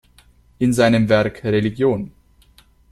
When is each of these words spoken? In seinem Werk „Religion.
In 0.57 0.73
seinem 0.73 1.09
Werk 1.09 1.43
„Religion. 1.43 2.11